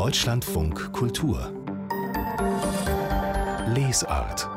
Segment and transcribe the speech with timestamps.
[0.00, 1.52] Deutschlandfunk Kultur.
[3.66, 4.48] Lesart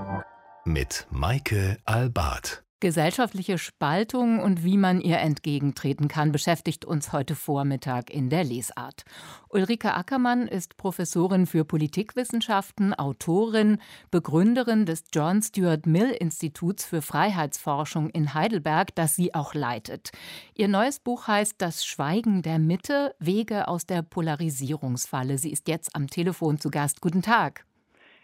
[0.64, 8.10] mit Maike Albart Gesellschaftliche Spaltung und wie man ihr entgegentreten kann, beschäftigt uns heute Vormittag
[8.10, 9.06] in der Lesart.
[9.48, 13.78] Ulrike Ackermann ist Professorin für Politikwissenschaften, Autorin,
[14.12, 20.12] Begründerin des John Stuart Mill Instituts für Freiheitsforschung in Heidelberg, das sie auch leitet.
[20.54, 25.38] Ihr neues Buch heißt Das Schweigen der Mitte, Wege aus der Polarisierungsfalle.
[25.38, 27.00] Sie ist jetzt am Telefon zu Gast.
[27.00, 27.64] Guten Tag.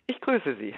[0.08, 0.74] Ich grüße Sie.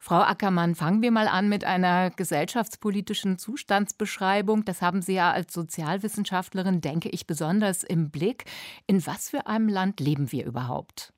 [0.00, 4.64] Frau Ackermann, fangen wir mal an mit einer gesellschaftspolitischen Zustandsbeschreibung.
[4.64, 8.44] Das haben Sie ja als Sozialwissenschaftlerin, denke ich, besonders im Blick.
[8.86, 11.12] In was für einem Land leben wir überhaupt?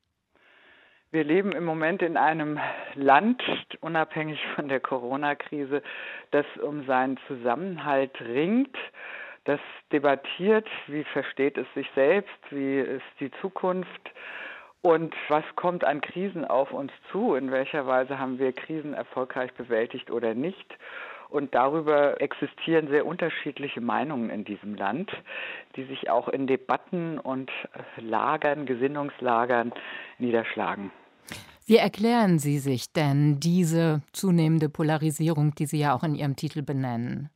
[1.12, 2.58] Wir leben im Moment in einem
[2.94, 3.42] Land,
[3.80, 5.82] unabhängig von der Corona-Krise,
[6.30, 8.76] das um seinen Zusammenhalt ringt,
[9.44, 9.60] das
[9.92, 14.10] debattiert, wie versteht es sich selbst, wie ist die Zukunft,
[14.82, 17.34] und was kommt an Krisen auf uns zu?
[17.34, 20.76] In welcher Weise haben wir Krisen erfolgreich bewältigt oder nicht?
[21.28, 25.10] Und darüber existieren sehr unterschiedliche Meinungen in diesem Land,
[25.76, 27.50] die sich auch in Debatten und
[27.98, 29.72] Lagern, Gesinnungslagern
[30.18, 30.90] niederschlagen.
[31.66, 36.62] Wie erklären Sie sich denn diese zunehmende Polarisierung, die Sie ja auch in Ihrem Titel
[36.62, 37.30] benennen?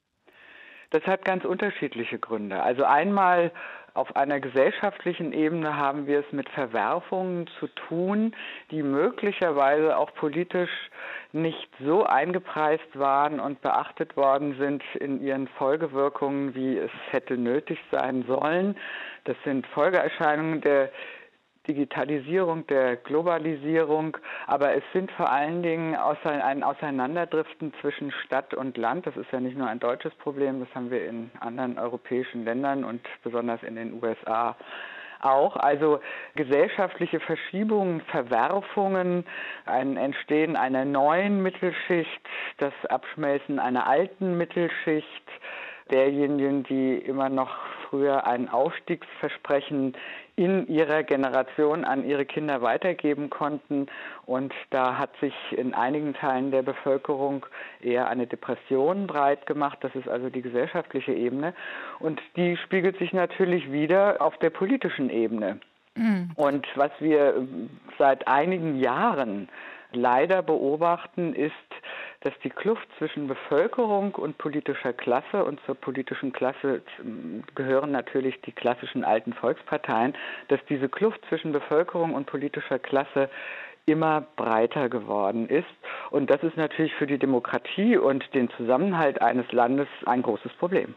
[0.91, 2.61] Das hat ganz unterschiedliche Gründe.
[2.63, 3.53] Also einmal
[3.95, 8.35] auf einer gesellschaftlichen Ebene haben wir es mit Verwerfungen zu tun,
[8.73, 10.91] die möglicherweise auch politisch
[11.33, 17.79] nicht so eingepreist waren und beachtet worden sind in ihren Folgewirkungen, wie es hätte nötig
[17.93, 18.77] sein sollen.
[19.25, 20.91] Das sind Folgeerscheinungen der
[21.67, 29.07] Digitalisierung, der Globalisierung, aber es sind vor allen Dingen ein Auseinanderdriften zwischen Stadt und Land.
[29.07, 32.85] Das ist ja nicht nur ein deutsches Problem, das haben wir in anderen europäischen Ländern
[32.85, 34.57] und besonders in den USA
[35.25, 35.57] auch.
[35.57, 36.01] Also
[36.35, 39.25] gesellschaftliche Verschiebungen, Verwerfungen,
[39.65, 42.21] ein Entstehen einer neuen Mittelschicht,
[42.59, 45.09] das Abschmelzen einer alten Mittelschicht,
[45.91, 47.57] derjenigen, die immer noch
[47.89, 49.97] früher ein Aufstiegsversprechen
[50.37, 53.87] in ihrer Generation an ihre Kinder weitergeben konnten.
[54.27, 57.47] Und da hat sich in einigen Teilen der Bevölkerung
[57.81, 59.79] eher eine Depression breit gemacht.
[59.83, 61.55] Das ist also die gesellschaftliche Ebene.
[62.01, 65.61] Und die spiegelt sich natürlich wieder auf der politischen Ebene.
[65.95, 66.31] Mhm.
[66.35, 67.47] Und was wir
[67.99, 69.49] seit einigen Jahren
[69.93, 71.53] leider beobachten, ist,
[72.25, 76.83] dass die Kluft zwischen Bevölkerung und politischer Klasse und zur politischen Klasse
[77.55, 80.15] gehören natürlich die klassischen alten Volksparteien,
[80.49, 83.29] dass diese Kluft zwischen Bevölkerung und politischer Klasse
[83.87, 85.69] immer breiter geworden ist.
[86.11, 90.95] Und das ist natürlich für die Demokratie und den Zusammenhalt eines Landes ein großes Problem.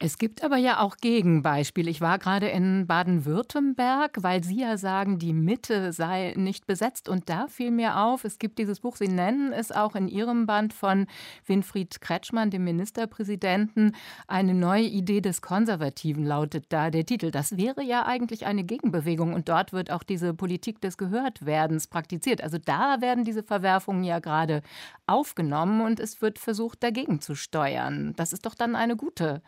[0.00, 1.88] Es gibt aber ja auch Gegenbeispiele.
[1.88, 7.08] Ich war gerade in Baden-Württemberg, weil Sie ja sagen, die Mitte sei nicht besetzt.
[7.08, 10.46] Und da fiel mir auf, es gibt dieses Buch, Sie nennen es auch in Ihrem
[10.46, 11.06] Band von
[11.46, 13.94] Winfried Kretschmann, dem Ministerpräsidenten,
[14.26, 17.30] eine neue Idee des Konservativen lautet da der Titel.
[17.30, 22.42] Das wäre ja eigentlich eine Gegenbewegung und dort wird auch diese Politik des Gehörtwerdens praktiziert.
[22.42, 24.62] Also da werden diese Verwerfungen ja gerade
[25.06, 28.12] aufgenommen und es wird versucht, dagegen zu steuern.
[28.16, 29.40] Das ist doch dann eine gute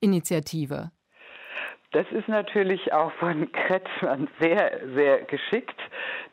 [0.00, 0.90] Initiative?
[1.92, 5.78] Das ist natürlich auch von Kretschmann sehr, sehr geschickt.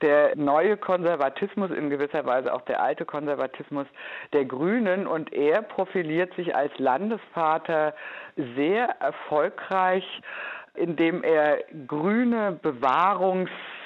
[0.02, 3.88] Der neue Konservatismus, in gewisser Weise auch der alte Konservatismus
[4.34, 5.08] der Grünen.
[5.08, 7.96] Und er profiliert sich als Landesvater
[8.56, 10.06] sehr erfolgreich
[10.78, 12.52] indem er grüne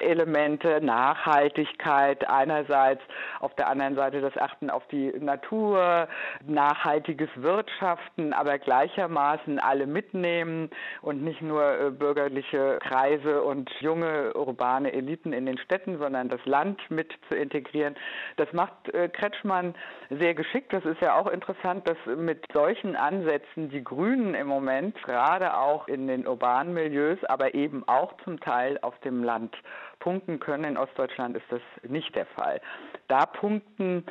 [0.01, 3.01] Bewahrungselemente, Nachhaltigkeit einerseits,
[3.39, 6.07] auf der anderen Seite das Achten auf die Natur,
[6.45, 10.69] nachhaltiges Wirtschaften, aber gleichermaßen alle mitnehmen
[11.01, 16.43] und nicht nur äh, bürgerliche Kreise und junge urbane Eliten in den Städten, sondern das
[16.45, 17.95] Land mit zu integrieren.
[18.37, 19.75] Das macht äh, Kretschmann
[20.09, 20.73] sehr geschickt.
[20.73, 25.87] Das ist ja auch interessant, dass mit solchen Ansätzen die Grünen im Moment gerade auch
[25.87, 29.55] in den urbanen Milieus, aber eben auch zum Teil auf dem Land
[30.01, 30.65] punkten können.
[30.65, 32.59] In Ostdeutschland ist das nicht der Fall.
[33.07, 34.05] Da punkten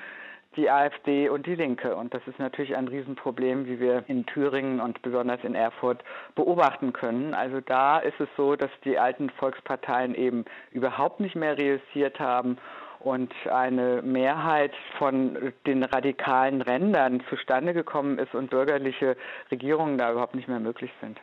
[0.56, 1.94] die AfD und die Linke.
[1.94, 6.02] Und das ist natürlich ein Riesenproblem, wie wir in Thüringen und besonders in Erfurt
[6.34, 7.34] beobachten können.
[7.34, 12.58] Also da ist es so, dass die alten Volksparteien eben überhaupt nicht mehr reüssiert haben
[12.98, 19.16] und eine Mehrheit von den radikalen Rändern zustande gekommen ist und bürgerliche
[19.50, 21.20] Regierungen da überhaupt nicht mehr möglich sind.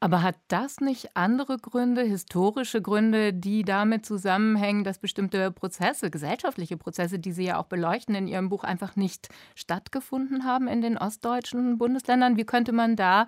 [0.00, 6.76] Aber hat das nicht andere Gründe, historische Gründe, die damit zusammenhängen, dass bestimmte Prozesse, gesellschaftliche
[6.76, 10.98] Prozesse, die Sie ja auch beleuchten in Ihrem Buch, einfach nicht stattgefunden haben in den
[10.98, 12.36] ostdeutschen Bundesländern?
[12.36, 13.26] Wie könnte man da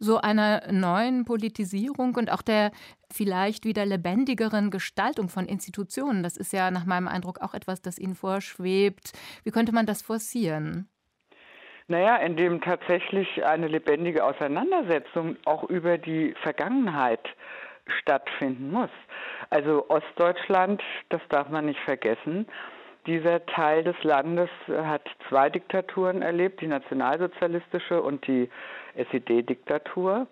[0.00, 2.72] so einer neuen Politisierung und auch der
[3.12, 7.98] vielleicht wieder lebendigeren Gestaltung von Institutionen, das ist ja nach meinem Eindruck auch etwas, das
[7.98, 9.12] Ihnen vorschwebt,
[9.44, 10.88] wie könnte man das forcieren?
[11.90, 17.26] Naja, indem tatsächlich eine lebendige Auseinandersetzung auch über die Vergangenheit
[17.86, 18.90] stattfinden muss.
[19.48, 22.46] Also Ostdeutschland, das darf man nicht vergessen,
[23.06, 28.50] dieser Teil des Landes hat zwei Diktaturen erlebt, die nationalsozialistische und die
[28.96, 30.26] SED-Diktatur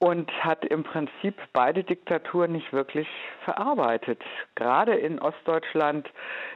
[0.00, 3.08] und hat im Prinzip beide Diktaturen nicht wirklich
[3.44, 4.22] verarbeitet.
[4.54, 6.08] Gerade in Ostdeutschland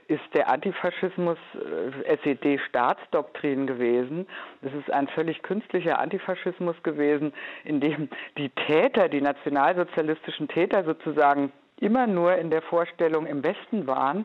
[0.06, 4.28] ist der Antifaschismus äh, SED-Staatsdoktrin gewesen.
[4.62, 7.32] Es ist ein völlig künstlicher Antifaschismus gewesen,
[7.64, 8.08] in dem
[8.38, 14.24] die Täter, die nationalsozialistischen Täter sozusagen immer nur in der Vorstellung im Westen waren.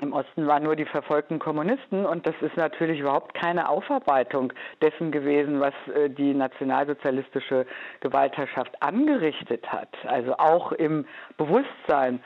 [0.00, 5.10] Im Osten waren nur die verfolgten Kommunisten und das ist natürlich überhaupt keine Aufarbeitung dessen
[5.10, 7.66] gewesen, was äh, die nationalsozialistische
[8.00, 9.90] Gewaltherrschaft angerichtet hat.
[10.06, 11.04] Also auch im
[11.36, 12.20] Bewusstsein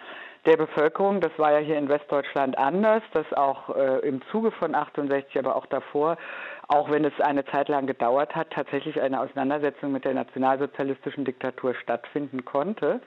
[0.47, 1.21] der Bevölkerung.
[1.21, 5.57] Das war ja hier in Westdeutschland anders, dass auch äh, im Zuge von 68, aber
[5.57, 6.17] auch davor,
[6.69, 11.75] auch wenn es eine Zeit lang gedauert hat, tatsächlich eine Auseinandersetzung mit der nationalsozialistischen Diktatur
[11.75, 13.01] stattfinden konnte.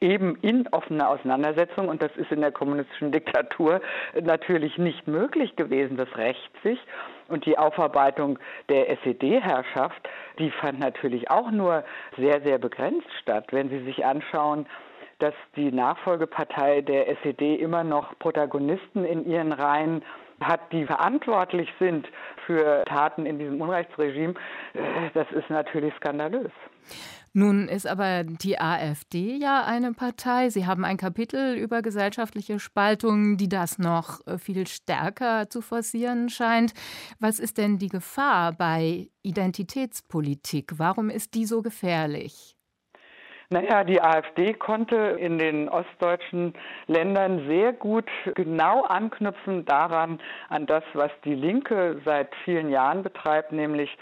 [0.00, 1.88] Eben in offener Auseinandersetzung.
[1.88, 3.80] Und das ist in der kommunistischen Diktatur
[4.20, 5.96] natürlich nicht möglich gewesen.
[5.96, 6.78] Das rächt sich.
[7.28, 8.38] Und die Aufarbeitung
[8.68, 10.08] der SED-Herrschaft,
[10.38, 11.84] die fand natürlich auch nur
[12.16, 13.46] sehr, sehr begrenzt statt.
[13.50, 14.66] Wenn Sie sich anschauen,
[15.18, 20.02] dass die Nachfolgepartei der SED immer noch Protagonisten in ihren Reihen
[20.46, 22.06] hat, die verantwortlich sind
[22.46, 24.34] für Taten in diesem Unrechtsregime,
[24.74, 26.52] äh, das ist natürlich skandalös.
[27.34, 30.50] Nun ist aber die AfD ja eine Partei.
[30.50, 36.28] Sie haben ein Kapitel über gesellschaftliche Spaltung, die das noch äh, viel stärker zu forcieren
[36.28, 36.74] scheint.
[37.20, 40.72] Was ist denn die Gefahr bei Identitätspolitik?
[40.76, 42.58] Warum ist die so gefährlich?
[43.52, 46.54] Naja, die AfD konnte in den ostdeutschen
[46.86, 53.52] Ländern sehr gut genau anknüpfen daran, an das, was die Linke seit vielen Jahren betreibt,
[53.52, 53.94] nämlich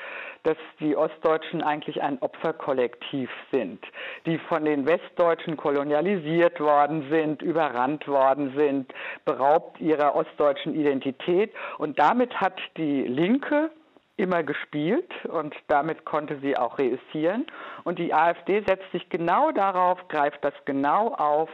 [0.45, 3.85] dass die Ostdeutschen eigentlich ein Opferkollektiv sind,
[4.25, 8.95] die von den Westdeutschen kolonialisiert worden sind, überrannt worden sind,
[9.25, 11.53] beraubt ihrer ostdeutschen Identität.
[11.79, 13.73] Und damit hat die Linke
[14.21, 17.47] immer gespielt und damit konnte sie auch reüssieren.
[17.85, 21.49] Und die AfD setzt sich genau darauf, greift das genau auf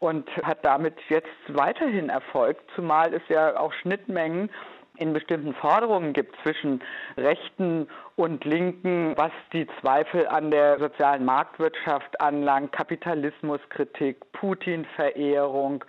[0.00, 4.50] und hat damit jetzt weiterhin Erfolg, zumal es ja auch Schnittmengen
[4.96, 6.82] in bestimmten Forderungen gibt zwischen
[7.16, 7.88] Rechten
[8.20, 15.82] und Linken, was die Zweifel an der sozialen Marktwirtschaft anlangt, Kapitalismuskritik, Putin-Verehrung,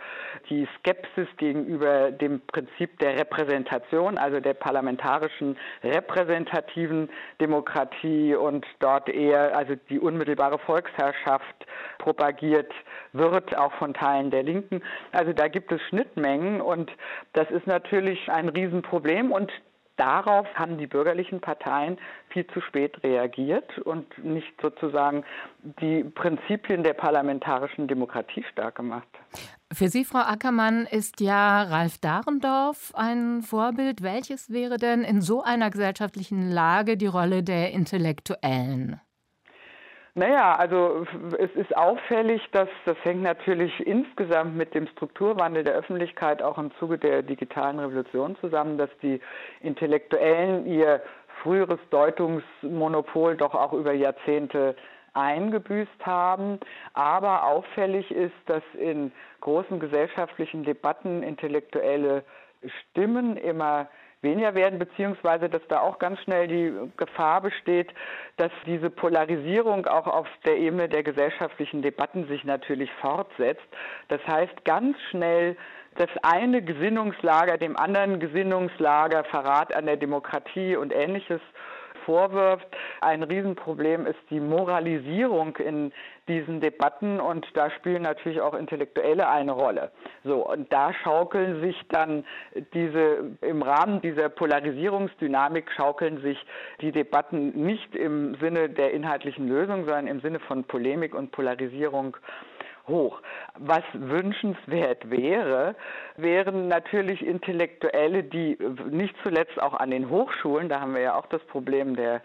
[0.50, 7.10] die Skepsis gegenüber dem Prinzip der Repräsentation, also der parlamentarischen repräsentativen
[7.42, 11.66] Demokratie und dort eher also die unmittelbare Volksherrschaft
[11.98, 12.72] propagiert
[13.12, 14.82] wird, auch von Teilen der Linken.
[15.12, 16.92] Also da gibt es Schnittmengen und
[17.34, 19.52] das ist natürlich ein Riesenproblem und
[19.98, 21.98] darauf haben die bürgerlichen Parteien
[22.30, 25.24] viel zu spät reagiert und nicht sozusagen
[25.80, 29.08] die Prinzipien der parlamentarischen Demokratie stark gemacht.
[29.74, 34.02] Für Sie, Frau Ackermann, ist ja Ralf Dahrendorf ein Vorbild.
[34.02, 39.00] Welches wäre denn in so einer gesellschaftlichen Lage die Rolle der Intellektuellen?
[40.14, 41.06] Naja, also
[41.40, 46.72] es ist auffällig, dass das hängt natürlich insgesamt mit dem Strukturwandel der Öffentlichkeit auch im
[46.80, 49.22] Zuge der digitalen Revolution zusammen, dass die
[49.62, 51.02] Intellektuellen ihr
[51.42, 54.76] früheres Deutungsmonopol doch auch über Jahrzehnte
[55.14, 56.60] eingebüßt haben.
[56.94, 62.26] Aber auffällig ist, dass in großen gesellschaftlichen Debatten intellektuelle
[62.66, 63.88] Stimmen immer
[64.22, 67.90] weniger werden, beziehungsweise dass da auch ganz schnell die Gefahr besteht,
[68.38, 73.66] dass diese Polarisierung auch auf der Ebene der gesellschaftlichen Debatten sich natürlich fortsetzt.
[74.08, 75.58] Das heißt, ganz schnell
[75.96, 81.42] das eine Gesinnungslager dem anderen Gesinnungslager Verrat an der Demokratie und ähnliches
[82.06, 82.68] vorwirft.
[83.02, 85.92] Ein Riesenproblem ist die Moralisierung in
[86.28, 89.92] diesen Debatten und da spielen natürlich auch Intellektuelle eine Rolle.
[90.24, 92.24] So, und da schaukeln sich dann
[92.74, 96.38] diese, im Rahmen dieser Polarisierungsdynamik schaukeln sich
[96.80, 102.18] die Debatten nicht im Sinne der inhaltlichen Lösung, sondern im Sinne von Polemik und Polarisierung
[102.92, 103.20] hoch.
[103.58, 105.76] Was wünschenswert wäre,
[106.18, 108.58] wären natürlich Intellektuelle, die
[108.92, 112.22] nicht zuletzt auch an den Hochschulen, da haben wir ja auch das Problem der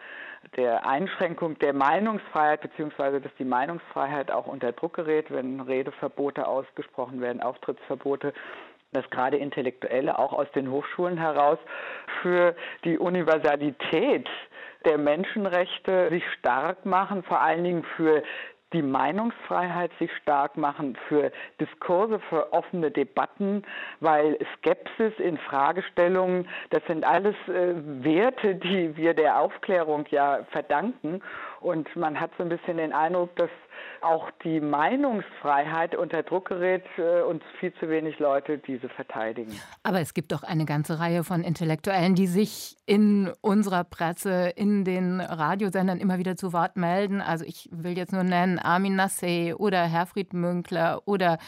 [0.56, 7.20] der Einschränkung der Meinungsfreiheit, beziehungsweise dass die Meinungsfreiheit auch unter Druck gerät, wenn Redeverbote ausgesprochen
[7.20, 8.32] werden, Auftrittsverbote,
[8.92, 11.58] dass gerade Intellektuelle auch aus den Hochschulen heraus
[12.23, 12.54] für
[12.85, 14.28] die Universalität
[14.85, 18.23] der Menschenrechte sich stark machen, vor allen Dingen für
[18.76, 23.62] die Meinungsfreiheit sich stark machen, für Diskurse, für offene Debatten,
[24.00, 31.23] weil Skepsis in Fragestellungen, das sind alles äh, Werte, die wir der Aufklärung ja verdanken.
[31.61, 33.50] Und man hat so ein bisschen den Eindruck, dass
[34.00, 39.52] auch die Meinungsfreiheit unter Druck gerät äh, und viel zu wenig Leute diese verteidigen.
[39.83, 44.85] Aber es gibt doch eine ganze Reihe von Intellektuellen, die sich in unserer Presse, in
[44.85, 47.21] den Radiosendern immer wieder zu Wort melden.
[47.21, 51.38] Also ich will jetzt nur nennen Armin Nassé oder Herfried Münkler oder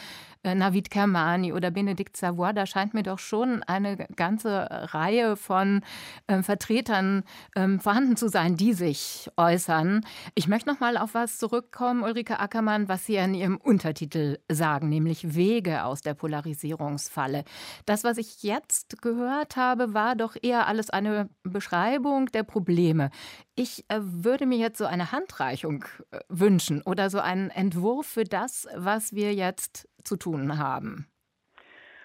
[0.44, 5.82] äh, Navid Kermani oder Benedikt Savoy, da scheint mir doch schon eine ganze Reihe von
[6.28, 10.04] äh, Vertretern äh, vorhanden zu sein, die sich äußern.
[10.34, 14.88] Ich möchte noch mal auf was zurückkommen, Ulrike Ackermann, was Sie in Ihrem Untertitel sagen,
[14.88, 17.44] nämlich Wege aus der Polarisierungsfalle.
[17.86, 23.10] Das, was ich jetzt gehört habe, war doch eher alles eine Beschreibung der Probleme.
[23.54, 28.24] Ich äh, würde mir jetzt so eine Handreichung äh, wünschen oder so einen Entwurf für
[28.24, 31.06] das, was wir jetzt zu tun haben?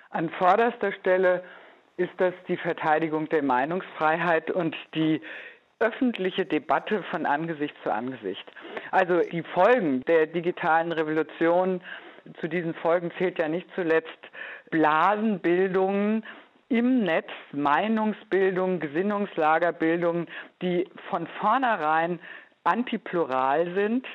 [0.09, 1.43] An vorderster Stelle
[1.97, 5.21] ist das die Verteidigung der Meinungsfreiheit und die
[5.79, 8.45] öffentliche Debatte von Angesicht zu Angesicht.
[8.91, 11.81] Also die Folgen der digitalen Revolution,
[12.39, 14.09] zu diesen Folgen zählt ja nicht zuletzt
[14.71, 16.25] Blasenbildungen
[16.69, 20.27] im Netz, Meinungsbildung, Gesinnungslagerbildung,
[20.61, 22.19] die von vornherein
[22.63, 24.07] antiplural sind,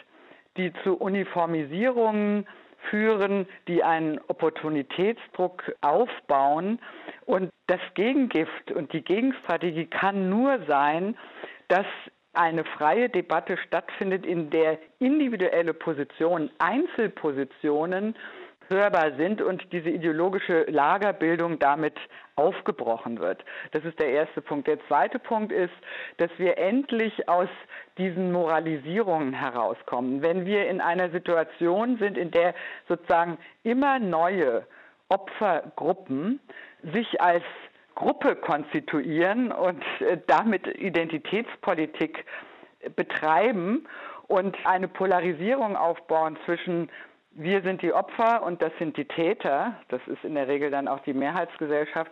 [0.57, 2.47] die zu Uniformisierungen
[2.91, 6.81] führen, die einen Opportunitätsdruck aufbauen.
[7.27, 11.16] Und das Gegengift und die Gegenstrategie kann nur sein,
[11.68, 11.87] dass
[12.32, 18.16] eine freie Debatte stattfindet, in der individuelle Positionen, Einzelpositionen
[18.68, 21.94] hörbar sind und diese ideologische Lagerbildung damit
[22.37, 23.44] aufgebrochen wird.
[23.72, 24.68] Das ist der erste Punkt.
[24.68, 25.72] Der zweite Punkt ist,
[26.18, 27.48] dass wir endlich aus
[27.96, 30.22] diesen Moralisierungen herauskommen.
[30.22, 32.54] Wenn wir in einer Situation sind, in der
[32.88, 34.66] sozusagen immer neue
[35.09, 36.41] Opfergruppen
[36.83, 37.45] sich als
[37.95, 42.25] Gruppe konstituieren und äh, damit Identitätspolitik
[42.95, 43.87] betreiben
[44.29, 46.88] und eine Polarisierung aufbauen zwischen
[47.33, 50.88] wir sind die Opfer und das sind die Täter, das ist in der Regel dann
[50.88, 52.11] auch die Mehrheitsgesellschaft,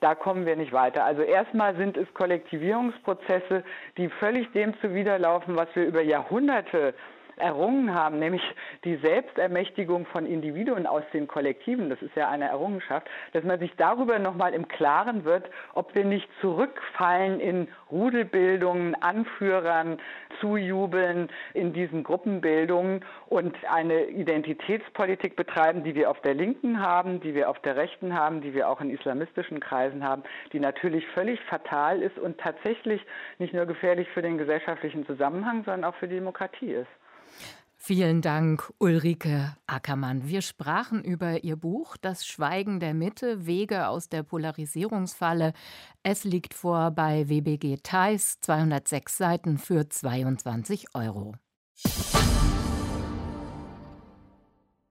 [0.00, 1.04] da kommen wir nicht weiter.
[1.04, 3.62] Also erstmal sind es Kollektivierungsprozesse,
[3.96, 6.94] die völlig dem zuwiderlaufen, was wir über Jahrhunderte
[7.36, 8.42] errungen haben, nämlich
[8.84, 13.72] die Selbstermächtigung von Individuen aus den Kollektiven, das ist ja eine Errungenschaft, dass man sich
[13.76, 19.98] darüber nochmal im Klaren wird, ob wir nicht zurückfallen in Rudelbildungen, Anführern,
[20.40, 27.34] Zujubeln in diesen Gruppenbildungen und eine Identitätspolitik betreiben, die wir auf der Linken haben, die
[27.34, 30.22] wir auf der Rechten haben, die wir auch in islamistischen Kreisen haben,
[30.52, 33.04] die natürlich völlig fatal ist und tatsächlich
[33.38, 37.03] nicht nur gefährlich für den gesellschaftlichen Zusammenhang, sondern auch für die Demokratie ist.
[37.86, 40.26] Vielen Dank, Ulrike Ackermann.
[40.26, 45.52] Wir sprachen über Ihr Buch Das Schweigen der Mitte, Wege aus der Polarisierungsfalle.
[46.02, 51.34] Es liegt vor bei WBG Theiss, 206 Seiten für 22 Euro.